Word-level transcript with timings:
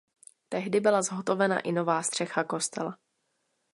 Tehdy 0.49 0.79
byla 0.79 1.01
zhotovena 1.01 1.59
i 1.59 1.71
nová 1.71 2.03
střecha 2.03 2.43
kostela. 2.43 2.97